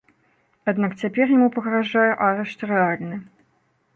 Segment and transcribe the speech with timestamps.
[0.71, 3.17] Аднак цяпер яму пагражае арышт рэальны.